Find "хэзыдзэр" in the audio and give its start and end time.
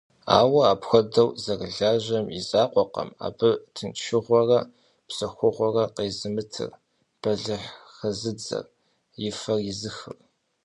7.95-8.65